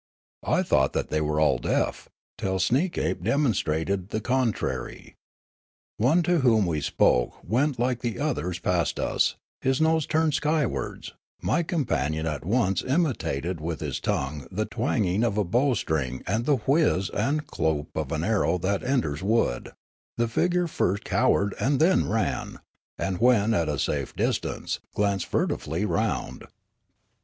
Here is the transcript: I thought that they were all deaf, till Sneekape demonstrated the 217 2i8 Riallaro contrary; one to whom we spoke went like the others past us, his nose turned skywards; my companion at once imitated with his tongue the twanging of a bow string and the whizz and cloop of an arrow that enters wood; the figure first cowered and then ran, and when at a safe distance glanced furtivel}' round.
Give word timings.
I 0.47 0.63
thought 0.63 0.93
that 0.93 1.09
they 1.09 1.21
were 1.21 1.39
all 1.39 1.59
deaf, 1.59 2.09
till 2.39 2.57
Sneekape 2.57 3.21
demonstrated 3.21 4.09
the 4.09 4.19
217 4.19 4.23
2i8 4.25 4.25
Riallaro 4.25 4.41
contrary; 4.41 5.15
one 5.97 6.23
to 6.23 6.39
whom 6.39 6.65
we 6.65 6.81
spoke 6.81 7.33
went 7.47 7.77
like 7.77 7.99
the 7.99 8.17
others 8.17 8.57
past 8.57 8.99
us, 8.99 9.35
his 9.61 9.79
nose 9.79 10.07
turned 10.07 10.33
skywards; 10.33 11.13
my 11.39 11.61
companion 11.61 12.25
at 12.25 12.43
once 12.43 12.81
imitated 12.83 13.61
with 13.61 13.79
his 13.79 13.99
tongue 13.99 14.47
the 14.49 14.65
twanging 14.65 15.23
of 15.23 15.37
a 15.37 15.43
bow 15.43 15.75
string 15.75 16.23
and 16.25 16.45
the 16.47 16.57
whizz 16.65 17.11
and 17.11 17.45
cloop 17.45 17.89
of 17.95 18.11
an 18.11 18.23
arrow 18.23 18.57
that 18.57 18.81
enters 18.83 19.21
wood; 19.21 19.69
the 20.17 20.27
figure 20.27 20.65
first 20.67 21.03
cowered 21.03 21.53
and 21.59 21.79
then 21.79 22.09
ran, 22.09 22.57
and 22.97 23.19
when 23.19 23.53
at 23.53 23.69
a 23.69 23.77
safe 23.77 24.15
distance 24.15 24.79
glanced 24.95 25.29
furtivel}' 25.31 25.87
round. 25.87 26.47